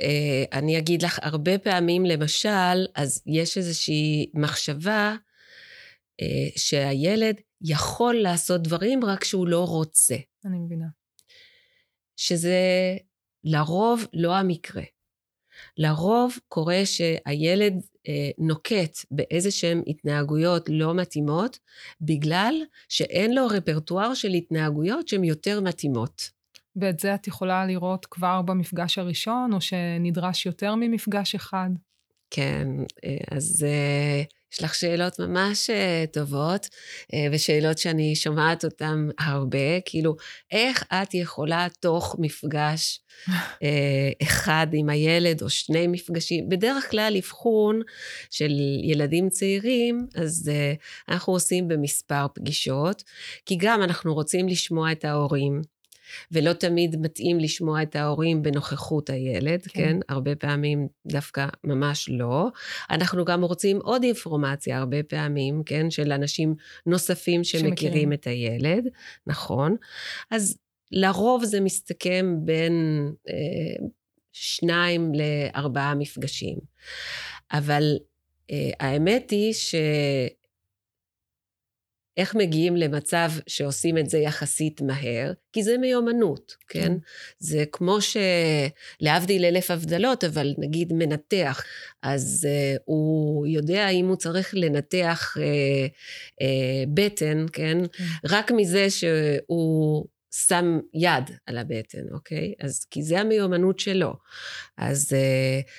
אה, 0.00 0.58
אני 0.58 0.78
אגיד 0.78 1.02
לך, 1.02 1.18
הרבה 1.22 1.58
פעמים, 1.58 2.04
למשל, 2.04 2.86
אז 2.94 3.22
יש 3.26 3.58
איזושהי 3.58 4.30
מחשבה 4.34 5.16
אה, 6.20 6.48
שהילד 6.56 7.40
יכול 7.60 8.14
לעשות 8.14 8.62
דברים 8.62 9.04
רק 9.04 9.24
שהוא 9.24 9.46
לא 9.48 9.64
רוצה. 9.64 10.16
אני 10.44 10.58
מבינה. 10.58 10.86
שזה 12.16 12.58
לרוב 13.44 14.06
לא 14.12 14.36
המקרה. 14.36 14.82
לרוב 15.76 16.38
קורה 16.48 16.80
שהילד 16.84 17.74
אה, 18.08 18.30
נוקט 18.38 18.98
באיזה 19.10 19.50
שהן 19.50 19.82
התנהגויות 19.86 20.68
לא 20.68 20.94
מתאימות, 20.94 21.58
בגלל 22.00 22.54
שאין 22.88 23.34
לו 23.34 23.46
רפרטואר 23.46 24.14
של 24.14 24.30
התנהגויות 24.30 25.08
שהן 25.08 25.24
יותר 25.24 25.60
מתאימות. 25.60 26.35
ואת 26.76 27.00
זה 27.00 27.14
את 27.14 27.26
יכולה 27.26 27.66
לראות 27.66 28.06
כבר 28.06 28.42
במפגש 28.42 28.98
הראשון, 28.98 29.52
או 29.52 29.60
שנדרש 29.60 30.46
יותר 30.46 30.74
ממפגש 30.74 31.34
אחד? 31.34 31.70
כן, 32.30 32.68
אה, 33.04 33.36
אז 33.36 33.64
אה, 33.68 34.22
יש 34.52 34.62
לך 34.62 34.74
שאלות 34.74 35.18
ממש 35.18 35.70
אה, 35.70 36.04
טובות, 36.12 36.68
ושאלות 37.32 37.78
שאני 37.78 38.16
שומעת 38.16 38.64
אותן 38.64 39.08
הרבה, 39.18 39.80
כאילו, 39.84 40.16
איך 40.50 40.84
את 40.92 41.14
יכולה 41.14 41.66
תוך 41.80 42.16
מפגש 42.18 43.00
אחד 44.22 44.66
עם 44.72 44.88
הילד, 44.88 45.42
או 45.42 45.50
שני 45.50 45.86
מפגשים, 45.86 46.48
בדרך 46.48 46.90
כלל 46.90 47.14
אבחון 47.18 47.80
של 48.30 48.50
ילדים 48.84 49.28
צעירים, 49.28 50.06
אז 50.14 50.50
אנחנו 51.08 51.32
עושים 51.32 51.68
במספר 51.68 52.26
פגישות, 52.34 53.02
כי 53.46 53.56
גם 53.60 53.82
אנחנו 53.82 54.14
רוצים 54.14 54.48
לשמוע 54.48 54.92
את 54.92 55.04
ההורים. 55.04 55.75
ולא 56.32 56.52
תמיד 56.52 56.96
מתאים 56.96 57.40
לשמוע 57.40 57.82
את 57.82 57.96
ההורים 57.96 58.42
בנוכחות 58.42 59.10
הילד, 59.10 59.62
כן? 59.62 59.82
כן? 59.82 59.96
הרבה 60.08 60.36
פעמים 60.36 60.88
דווקא 61.06 61.46
ממש 61.64 62.08
לא. 62.08 62.48
אנחנו 62.90 63.24
גם 63.24 63.42
רוצים 63.42 63.78
עוד 63.82 64.02
אינפורמציה 64.02 64.78
הרבה 64.78 65.02
פעמים, 65.02 65.62
כן? 65.66 65.90
של 65.90 66.12
אנשים 66.12 66.54
נוספים 66.86 67.44
שמכירים, 67.44 67.70
שמכירים. 67.70 68.12
את 68.12 68.26
הילד, 68.26 68.88
נכון. 69.26 69.76
אז 70.30 70.58
לרוב 70.92 71.44
זה 71.44 71.60
מסתכם 71.60 72.36
בין 72.44 73.06
אה, 73.28 73.86
שניים 74.32 75.12
לארבעה 75.14 75.94
מפגשים. 75.94 76.58
אבל 77.52 77.96
אה, 78.50 78.70
האמת 78.80 79.30
היא 79.30 79.52
ש... 79.52 79.74
איך 82.16 82.34
מגיעים 82.34 82.76
למצב 82.76 83.30
שעושים 83.46 83.98
את 83.98 84.10
זה 84.10 84.18
יחסית 84.18 84.80
מהר? 84.80 85.32
כי 85.52 85.62
זה 85.62 85.78
מיומנות, 85.78 86.54
כן? 86.68 86.80
כן? 86.80 86.92
זה 87.38 87.64
כמו 87.72 87.98
שלהבדיל 88.00 89.44
אלף 89.44 89.70
הבדלות, 89.70 90.24
אבל 90.24 90.54
נגיד 90.58 90.92
מנתח, 90.92 91.64
אז 92.02 92.48
uh, 92.48 92.82
הוא 92.84 93.46
יודע 93.46 93.88
אם 93.88 94.08
הוא 94.08 94.16
צריך 94.16 94.54
לנתח 94.54 95.36
uh, 95.36 95.40
uh, 96.42 96.88
בטן, 96.94 97.46
כן? 97.52 97.66
כן? 97.66 97.78
רק 98.24 98.50
מזה 98.50 98.90
שהוא 98.90 100.06
שם 100.36 100.78
יד 100.94 101.30
על 101.46 101.58
הבטן, 101.58 102.12
אוקיי? 102.12 102.54
אז 102.60 102.84
כי 102.84 103.02
זה 103.02 103.20
המיומנות 103.20 103.78
שלו. 103.78 104.14
אז 104.76 105.12
uh, 105.12 105.70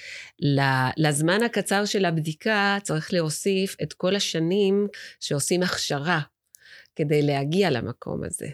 לזמן 0.98 1.44
הקצר 1.44 1.86
של 1.86 2.06
הבדיקה 2.06 2.78
צריך 2.84 3.14
להוסיף 3.14 3.76
את 3.84 3.94
כל 3.94 4.16
השנים 4.16 4.88
שעושים 5.20 5.64
הכשרה 5.64 6.20
כדי 6.96 7.22
להגיע 7.22 7.70
למקום 7.70 8.24
הזה. 8.24 8.48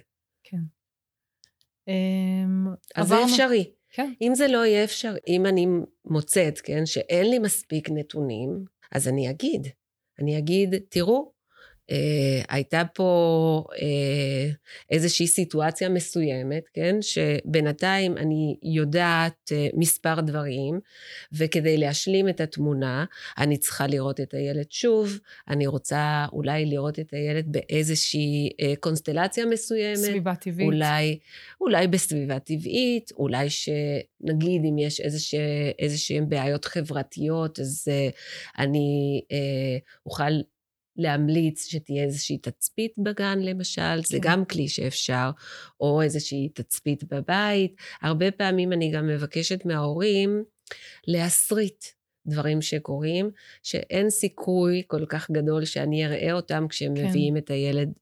כן. 0.43 0.57
Um, 1.89 2.69
אז 2.95 3.11
עברנו... 3.11 3.27
זה 3.27 3.33
אפשרי. 3.33 3.71
כן. 3.89 4.13
אם 4.21 4.35
זה 4.35 4.47
לא 4.47 4.65
יהיה 4.65 4.83
אפשרי, 4.83 5.19
אם 5.27 5.45
אני 5.45 5.67
מוצאת, 6.05 6.61
כן, 6.61 6.85
שאין 6.85 7.29
לי 7.29 7.39
מספיק 7.39 7.89
נתונים, 7.89 8.65
אז 8.91 9.07
אני 9.07 9.29
אגיד. 9.29 9.67
אני 10.19 10.37
אגיד, 10.37 10.75
תראו, 10.89 11.31
אה, 11.91 12.41
הייתה 12.49 12.83
פה 12.93 13.63
אה, 13.81 14.49
איזושהי 14.89 15.27
סיטואציה 15.27 15.89
מסוימת, 15.89 16.63
כן? 16.73 16.95
שבינתיים 17.01 18.17
אני 18.17 18.57
יודעת 18.63 19.51
אה, 19.51 19.67
מספר 19.73 20.21
דברים, 20.21 20.79
וכדי 21.33 21.77
להשלים 21.77 22.29
את 22.29 22.41
התמונה, 22.41 23.05
אני 23.37 23.57
צריכה 23.57 23.87
לראות 23.87 24.19
את 24.19 24.33
הילד 24.33 24.71
שוב, 24.71 25.19
אני 25.47 25.67
רוצה 25.67 26.25
אולי 26.33 26.65
לראות 26.65 26.99
את 26.99 27.13
הילד 27.13 27.45
באיזושהי 27.51 28.49
אה, 28.61 28.73
קונסטלציה 28.79 29.45
מסוימת. 29.45 29.97
סביבה 29.97 30.35
טבעית. 30.35 30.65
אולי, 30.65 31.19
אולי 31.61 31.87
בסביבה 31.87 32.39
טבעית, 32.39 33.11
אולי 33.17 33.47
שנגיד 33.49 34.61
אם 34.69 34.77
יש 34.77 35.01
איזשהן 35.79 36.29
בעיות 36.29 36.65
חברתיות, 36.65 37.59
אז 37.59 37.87
אה, 37.91 38.09
אני 38.57 39.21
אה, 39.31 39.77
אוכל 40.05 40.33
להמליץ 40.97 41.67
שתהיה 41.67 42.03
איזושהי 42.03 42.37
תצפית 42.37 42.93
בגן 42.97 43.39
למשל, 43.39 44.03
זה 44.03 44.17
כן. 44.17 44.29
גם 44.29 44.45
כלי 44.45 44.67
שאפשר, 44.67 45.29
או 45.79 46.01
איזושהי 46.01 46.49
תצפית 46.49 47.03
בבית. 47.03 47.75
הרבה 48.01 48.31
פעמים 48.31 48.73
אני 48.73 48.91
גם 48.91 49.07
מבקשת 49.07 49.65
מההורים 49.65 50.43
להסריט 51.07 51.85
דברים 52.27 52.61
שקורים, 52.61 53.31
שאין 53.63 54.09
סיכוי 54.09 54.83
כל 54.87 55.05
כך 55.09 55.31
גדול 55.31 55.65
שאני 55.65 56.05
אראה 56.05 56.33
אותם 56.33 56.67
כשהם 56.69 56.95
כן. 56.95 57.05
מביאים 57.05 57.37
את 57.37 57.49
הילד 57.49 57.93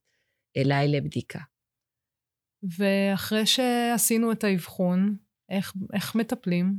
אליי 0.56 0.88
לבדיקה. 0.88 1.38
ואחרי 2.78 3.46
שעשינו 3.46 4.32
את 4.32 4.44
האבחון, 4.44 5.16
איך, 5.50 5.72
איך 5.92 6.14
מטפלים? 6.14 6.74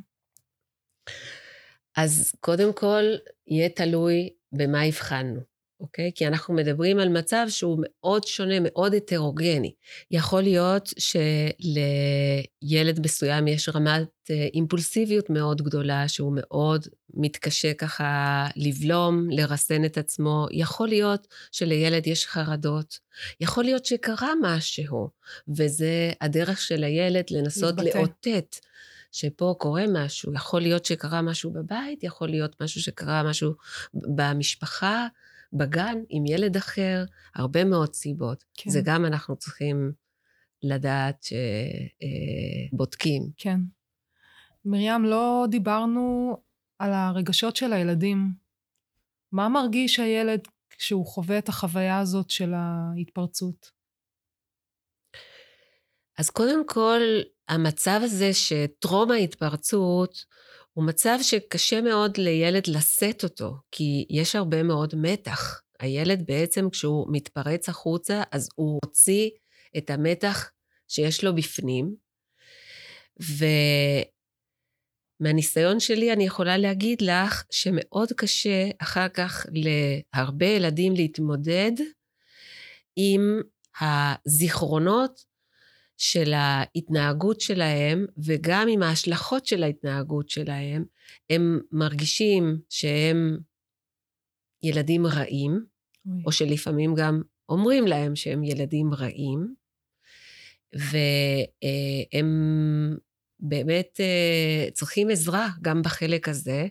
אז 1.97 2.36
קודם 2.39 2.73
כל, 2.73 3.04
יהיה 3.47 3.69
תלוי 3.69 4.30
במה 4.52 4.82
הבחנו. 4.82 5.52
אוקיי? 5.83 6.11
כי 6.15 6.27
אנחנו 6.27 6.53
מדברים 6.53 6.99
על 6.99 7.09
מצב 7.09 7.45
שהוא 7.49 7.79
מאוד 7.81 8.27
שונה, 8.27 8.55
מאוד 8.61 8.93
הטרוגני. 8.93 9.73
יכול 10.11 10.41
להיות 10.41 10.89
שלילד 10.97 12.99
מסוים 13.05 13.47
יש 13.47 13.69
רמת 13.69 14.07
אה, 14.31 14.47
אימפולסיביות 14.53 15.29
מאוד 15.29 15.61
גדולה, 15.61 16.07
שהוא 16.07 16.33
מאוד 16.35 16.87
מתקשה 17.13 17.73
ככה 17.73 18.47
לבלום, 18.55 19.29
לרסן 19.29 19.85
את 19.85 19.97
עצמו. 19.97 20.47
יכול 20.51 20.87
להיות 20.87 21.27
שלילד 21.51 22.07
יש 22.07 22.27
חרדות. 22.27 22.99
יכול 23.41 23.63
להיות 23.63 23.85
שקרה 23.85 24.31
משהו, 24.41 25.09
וזה 25.47 26.11
הדרך 26.21 26.61
של 26.61 26.83
הילד 26.83 27.25
לנסות 27.31 27.75
לאותת. 27.77 28.55
שפה 29.11 29.55
קורה 29.59 29.83
משהו, 29.93 30.33
יכול 30.33 30.61
להיות 30.61 30.85
שקרה 30.85 31.21
משהו 31.21 31.51
בבית, 31.51 32.03
יכול 32.03 32.29
להיות 32.29 32.61
משהו 32.61 32.81
שקרה 32.81 33.23
משהו 33.23 33.53
במשפחה, 33.93 35.07
בגן 35.53 35.97
עם 36.09 36.25
ילד 36.25 36.57
אחר, 36.57 37.05
הרבה 37.35 37.63
מאוד 37.63 37.93
סיבות. 37.93 38.43
כן. 38.53 38.69
זה 38.69 38.81
גם 38.85 39.05
אנחנו 39.05 39.35
צריכים 39.35 39.91
לדעת 40.63 41.25
שבודקים. 42.71 43.23
אה, 43.23 43.27
כן. 43.37 43.59
מרים, 44.65 45.05
לא 45.05 45.45
דיברנו 45.49 46.37
על 46.79 46.93
הרגשות 46.93 47.55
של 47.55 47.73
הילדים. 47.73 48.33
מה 49.31 49.49
מרגיש 49.49 49.99
הילד 49.99 50.47
כשהוא 50.69 51.05
חווה 51.05 51.37
את 51.37 51.49
החוויה 51.49 51.99
הזאת 51.99 52.29
של 52.29 52.53
ההתפרצות? 52.53 53.71
אז 56.17 56.29
קודם 56.29 56.67
כל, 56.67 57.01
המצב 57.47 57.99
הזה 58.03 58.33
שטרום 58.33 59.11
ההתפרצות 59.11 60.25
הוא 60.73 60.86
מצב 60.86 61.17
שקשה 61.21 61.81
מאוד 61.81 62.17
לילד 62.17 62.67
לשאת 62.67 63.23
אותו, 63.23 63.55
כי 63.71 64.05
יש 64.09 64.36
הרבה 64.36 64.63
מאוד 64.63 64.93
מתח. 64.97 65.62
הילד 65.79 66.23
בעצם, 66.25 66.69
כשהוא 66.69 67.07
מתפרץ 67.12 67.69
החוצה, 67.69 68.23
אז 68.31 68.49
הוא 68.55 68.79
מוציא 68.86 69.29
את 69.77 69.89
המתח 69.89 70.51
שיש 70.88 71.23
לו 71.23 71.36
בפנים, 71.36 71.95
ומהניסיון 75.21 75.79
שלי 75.79 76.13
אני 76.13 76.25
יכולה 76.25 76.57
להגיד 76.57 77.01
לך 77.01 77.43
שמאוד 77.51 78.13
קשה 78.17 78.69
אחר 78.79 79.09
כך 79.09 79.45
להרבה 79.53 80.45
ילדים 80.45 80.93
להתמודד 80.93 81.71
עם 82.95 83.41
הזיכרונות 83.81 85.32
של 85.97 86.34
ההתנהגות 86.34 87.41
שלהם, 87.41 88.06
וגם 88.17 88.67
עם 88.67 88.84
ההשלכות 88.84 89.45
של 89.45 89.63
ההתנהגות 89.63 90.29
שלהם, 90.29 90.86
הם 91.29 91.60
מרגישים 91.71 92.60
שהם 92.69 93.38
ילדים 94.63 95.08
רעים, 95.08 95.51
אוי. 96.06 96.21
או 96.25 96.32
שלפעמים 96.32 96.95
גם 96.95 97.21
אומרים 97.49 97.88
להם 97.88 98.15
שהם 98.15 98.43
ילדים 98.43 98.93
רעים, 98.93 99.53
והם 100.73 102.27
באמת 103.39 103.99
אה, 103.99 104.71
צריכים 104.71 105.10
עזרה 105.10 105.49
גם 105.62 105.82
בחלק 105.82 106.29
הזה. 106.29 106.67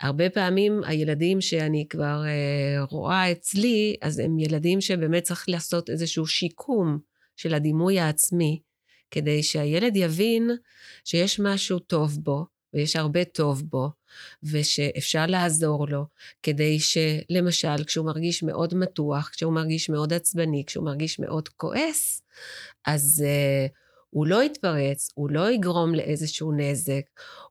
הרבה 0.00 0.30
פעמים 0.30 0.80
הילדים 0.84 1.40
שאני 1.40 1.86
כבר 1.90 2.22
אה, 2.26 2.84
רואה 2.90 3.32
אצלי, 3.32 3.96
אז 4.02 4.18
הם 4.18 4.38
ילדים 4.38 4.80
שבאמת 4.80 5.22
צריך 5.22 5.48
לעשות 5.48 5.90
איזשהו 5.90 6.26
שיקום 6.26 6.98
של 7.38 7.54
הדימוי 7.54 8.00
העצמי, 8.00 8.60
כדי 9.10 9.42
שהילד 9.42 9.96
יבין 9.96 10.50
שיש 11.04 11.40
משהו 11.40 11.78
טוב 11.78 12.18
בו, 12.22 12.46
ויש 12.74 12.96
הרבה 12.96 13.24
טוב 13.24 13.62
בו, 13.62 13.90
ושאפשר 14.42 15.26
לעזור 15.26 15.88
לו, 15.88 16.04
כדי 16.42 16.78
שלמשל, 16.80 17.84
כשהוא 17.86 18.06
מרגיש 18.06 18.42
מאוד 18.42 18.74
מתוח, 18.74 19.30
כשהוא 19.32 19.52
מרגיש 19.52 19.90
מאוד 19.90 20.12
עצבני, 20.12 20.64
כשהוא 20.66 20.84
מרגיש 20.84 21.18
מאוד 21.18 21.48
כועס, 21.48 22.22
אז 22.86 23.24
uh, 23.26 23.72
הוא 24.10 24.26
לא 24.26 24.42
יתפרץ, 24.42 25.10
הוא 25.14 25.30
לא 25.30 25.50
יגרום 25.50 25.94
לאיזשהו 25.94 26.52
נזק, 26.52 27.02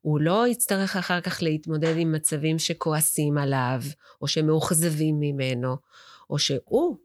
הוא 0.02 0.20
לא 0.22 0.48
יצטרך 0.48 0.96
אחר 0.96 1.22
כך 1.22 1.44
להתמודד 1.44 1.98
עם 1.98 2.12
מצבים 2.12 2.60
שכועסים 2.60 3.38
עליו, 3.38 3.82
או 4.22 4.28
שמאוכזבים 4.28 5.16
ממנו, 5.20 5.76
או 6.30 6.40
שהוא 6.40 6.98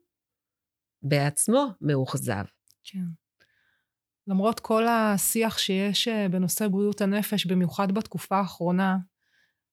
בעצמו 1.03 1.67
מאוכזב. 1.81 2.45
כן. 2.85 3.05
למרות 4.27 4.61
כל 4.61 4.87
השיח 4.89 5.59
שיש 5.59 6.09
אה, 6.09 6.29
בנושא 6.29 6.69
בריאות 6.69 7.01
הנפש, 7.01 7.47
במיוחד 7.47 7.93
בתקופה 7.93 8.39
האחרונה, 8.39 8.97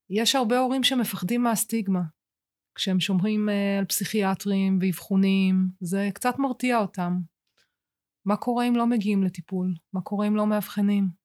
יש 0.10 0.36
הרבה 0.36 0.60
הורים 0.60 0.84
שמפחדים 0.84 1.44
מהסטיגמה. 1.44 2.02
כשהם 2.76 3.00
שומרים 3.00 3.50
אה, 3.50 3.80
על 3.80 3.86
פסיכיאטרים 3.86 4.80
ואבחונים, 4.82 5.70
זה 5.80 6.10
קצת 6.14 6.40
מרתיע 6.40 6.78
אותם. 6.78 7.20
מה 8.26 8.36
קורה 8.36 8.68
אם 8.68 8.76
לא 8.76 8.88
מגיעים 8.88 9.24
לטיפול? 9.24 9.74
מה 9.94 10.02
קורה 10.02 10.28
אם 10.28 10.36
לא 10.36 10.48
מאבחנים? 10.48 11.19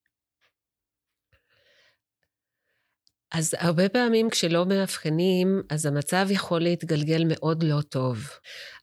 אז 3.35 3.55
הרבה 3.59 3.89
פעמים 3.89 4.31
כשלא 4.31 4.67
מאבחנים, 4.67 5.63
אז 5.71 5.87
המצב 5.87 6.27
יכול 6.31 6.61
להתגלגל 6.63 7.23
מאוד 7.29 7.63
לא 7.63 7.81
טוב. 7.81 8.19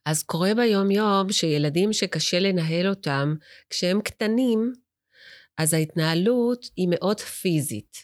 אז 0.06 0.24
קורה 0.24 0.54
ביום-יום 0.56 1.32
שילדים 1.32 1.94
שקשה 1.94 2.40
לנהל 2.40 2.88
אותם, 2.88 3.36
כשהם 3.70 4.02
קטנים, 4.02 4.74
אז 5.58 5.74
ההתנהלות 5.74 6.66
היא 6.76 6.88
מאוד 6.92 7.20
פיזית. 7.20 7.98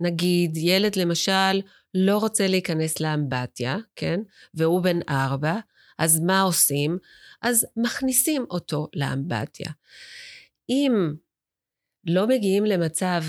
נגיד, 0.00 0.56
ילד 0.56 0.96
למשל 0.96 1.60
לא 1.94 2.18
רוצה 2.18 2.46
להיכנס 2.46 3.00
לאמבטיה, 3.00 3.76
כן? 3.96 4.20
והוא 4.54 4.82
בן 4.82 4.98
ארבע, 5.08 5.58
אז 5.98 6.20
מה 6.20 6.40
עושים? 6.40 6.98
אז 7.42 7.66
מכניסים 7.76 8.46
אותו 8.50 8.88
לאמבטיה. 8.94 9.70
אם 10.68 11.14
לא 12.06 12.26
מגיעים 12.26 12.64
למצב 12.64 13.22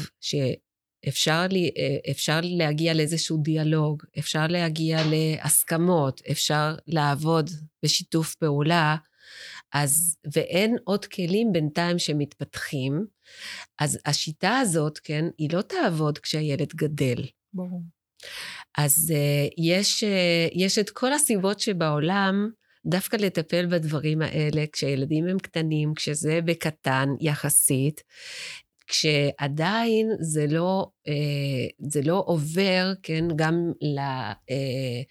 שאפשר 1.05 1.47
לי, 1.51 1.71
אפשר 2.11 2.39
להגיע 2.43 2.93
לאיזשהו 2.93 3.37
דיאלוג, 3.37 4.03
אפשר 4.19 4.47
להגיע 4.47 4.99
להסכמות, 5.09 6.21
אפשר 6.31 6.75
לעבוד 6.87 7.49
בשיתוף 7.83 8.35
פעולה, 8.35 8.95
אז, 9.73 10.17
ואין 10.33 10.75
עוד 10.83 11.05
כלים 11.05 11.51
בינתיים 11.51 11.99
שמתפתחים, 11.99 13.05
אז 13.79 13.99
השיטה 14.05 14.57
הזאת, 14.57 14.99
כן, 15.03 15.25
היא 15.37 15.49
לא 15.53 15.61
תעבוד 15.61 16.17
כשהילד 16.17 16.73
גדל. 16.75 17.25
ברור. 17.53 17.81
אז 18.77 19.13
uh, 19.13 19.53
יש, 19.57 20.03
uh, 20.03 20.51
יש 20.53 20.79
את 20.79 20.89
כל 20.89 21.13
הסיבות 21.13 21.59
שבעולם 21.59 22.49
דווקא 22.85 23.15
לטפל 23.15 23.65
בדברים 23.65 24.21
האלה 24.21 24.63
כשהילדים 24.71 25.27
הם 25.27 25.39
קטנים, 25.39 25.93
כשזה 25.93 26.39
בקטן 26.45 27.09
יחסית, 27.21 28.03
כשעדיין 28.87 30.11
זה 30.19 30.47
לא, 30.47 30.87
uh, 31.07 31.11
זה 31.89 32.01
לא 32.01 32.23
עובר, 32.25 32.93
כן, 33.03 33.25
גם 33.35 33.71
ל... 33.81 33.99
Uh, 34.51 35.05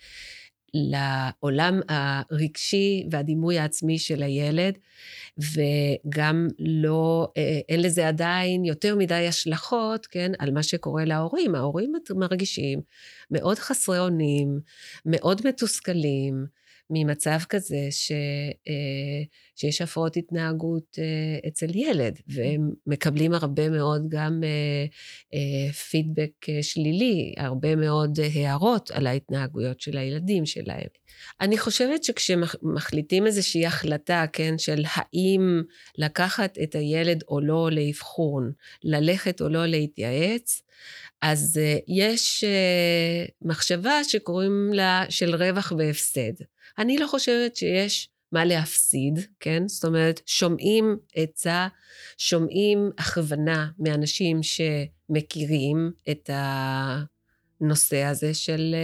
לעולם 0.75 1.81
הרגשי 1.89 3.07
והדימוי 3.11 3.59
העצמי 3.59 3.99
של 3.99 4.23
הילד, 4.23 4.79
וגם 5.39 6.49
לא, 6.59 7.29
אה, 7.37 7.61
אין 7.69 7.83
לזה 7.83 8.09
עדיין 8.09 8.65
יותר 8.65 8.97
מדי 8.97 9.27
השלכות, 9.29 10.07
כן, 10.07 10.33
על 10.39 10.51
מה 10.51 10.63
שקורה 10.63 11.05
להורים. 11.05 11.55
ההורים 11.55 11.93
מרגישים 12.17 12.81
מאוד 13.31 13.59
חסרי 13.59 13.99
אונים, 13.99 14.61
מאוד 15.07 15.47
מתוסכלים, 15.47 16.47
ממצב 16.91 17.39
כזה 17.49 17.87
ש, 17.91 18.13
אה, 18.69 19.23
שיש 19.57 19.83
הפרעות 19.83 20.17
התנהגות 20.17 20.99
אה, 20.99 21.49
אצל 21.49 21.77
ילד, 21.77 22.19
והם 22.27 22.71
מקבלים 22.87 23.33
הרבה 23.33 23.71
מאוד 23.71 24.03
גם 24.09 24.41
אה, 25.35 25.73
פידבק 25.73 26.47
שלילי, 26.63 27.35
הרבה 27.37 27.77
מאוד 27.77 28.19
הערות 28.35 28.91
על 28.91 29.07
ההתנהגויות 29.07 29.81
של 29.81 29.99
הילדים 29.99 30.47
שלהם. 30.47 30.89
אני 31.41 31.59
חושבת 31.59 32.05
שכשמחליטים 32.05 33.27
איזושהי 33.27 33.67
החלטה, 33.67 34.25
כן, 34.33 34.59
של 34.59 34.85
האם 34.95 35.63
לקחת 35.99 36.59
את 36.63 36.75
הילד 36.75 37.25
או 37.29 37.41
לא 37.41 37.69
לאבחון, 37.73 38.53
ללכת 38.85 39.41
או 39.41 39.49
לא 39.49 39.67
להתייעץ, 39.67 40.63
אז 41.23 41.61
יש 41.89 42.45
מחשבה 43.43 44.05
שקוראים 44.05 44.71
לה 44.73 45.05
של 45.09 45.35
רווח 45.35 45.73
והפסד. 45.79 46.33
אני 46.79 46.99
לא 46.99 47.07
חושבת 47.07 47.57
שיש 47.57 48.09
מה 48.33 48.45
להפסיד, 48.45 49.19
כן? 49.41 49.69
זאת 49.69 49.85
אומרת, 49.85 50.21
שומעים 50.27 50.97
עצה, 51.15 51.69
שומעים 52.19 52.91
הכוונה 52.99 53.69
מאנשים 53.79 54.41
שמכירים 54.43 55.91
את 56.11 56.31
הנושא 57.61 58.03
הזה 58.03 58.35
של, 58.35 58.75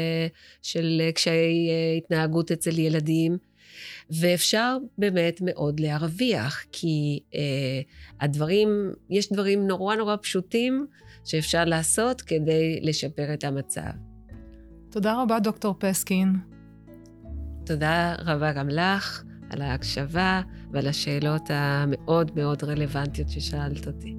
של 0.63 1.03
קשיי 1.15 1.71
התנהגות 1.99 2.53
אצל 2.53 2.79
ילדים, 2.79 3.39
ואפשר 4.11 4.77
באמת 4.99 5.41
מאוד 5.41 5.81
להרוויח, 5.81 6.65
כי 6.73 7.21
אה, 7.35 7.81
הדברים, 8.21 8.93
יש 9.11 9.33
דברים 9.33 9.67
נורא 9.67 9.97
נורא 9.97 10.17
פשוטים 10.23 10.87
שאפשר 11.25 11.65
לעשות 11.65 12.21
כדי 12.21 12.81
לשפר 12.83 13.35
את 13.35 13.45
המצב. 13.45 13.91
תודה 14.91 15.23
רבה, 15.23 15.39
דוקטור 15.39 15.75
פסקין. 15.79 16.37
תודה 17.67 18.15
רבה 18.19 18.53
גם 18.53 18.69
לך 18.69 19.23
על 19.51 19.63
ההקשבה 19.63 20.43
ועל 20.73 20.87
השאלות 20.87 21.43
המאוד 21.49 22.31
מאוד 22.37 22.65
רלוונטיות 22.65 23.29
ששאלת 23.29 23.87
אותי. 23.87 24.17